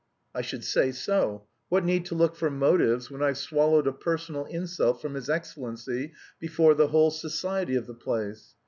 [0.33, 1.43] I should say so!
[1.69, 6.13] What need to look for motives when I've swallowed a personal insult from his excellency
[6.39, 8.55] before the whole society of the place.